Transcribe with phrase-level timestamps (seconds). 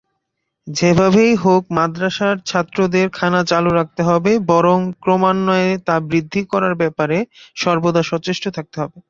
[0.67, 7.17] যেভাবেই হোক মাদরাসার ছাত্রদের খানা চালু রাখতে হবে বরং ক্রমান্বয়ে তা বৃদ্ধি করার ব্যাপারে
[7.55, 8.97] সর্বদা সচেষ্ট থাকতে হবে।